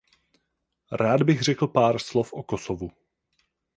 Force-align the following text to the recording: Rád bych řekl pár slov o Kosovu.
Rád 0.91 1.23
bych 1.23 1.41
řekl 1.41 1.67
pár 1.67 1.99
slov 1.99 2.33
o 2.33 2.43
Kosovu. 2.43 2.89